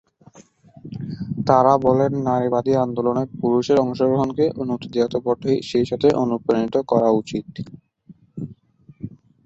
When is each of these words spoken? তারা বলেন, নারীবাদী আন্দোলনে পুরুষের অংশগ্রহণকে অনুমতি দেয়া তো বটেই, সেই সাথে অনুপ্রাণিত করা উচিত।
তারা 1.47 1.73
বলেন, 1.85 2.11
নারীবাদী 2.27 2.73
আন্দোলনে 2.77 3.23
পুরুষের 3.39 3.77
অংশগ্রহণকে 3.79 4.45
অনুমতি 4.55 4.87
দেয়া 4.93 5.07
তো 5.07 5.17
বটেই, 5.25 5.57
সেই 5.69 5.85
সাথে 5.89 6.07
অনুপ্রাণিত 6.23 6.75
করা 6.91 7.09
উচিত। 7.21 7.45